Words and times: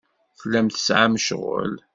Tellam 0.39 0.67
tesɛam 0.69 1.13
ccɣel. 1.21 1.73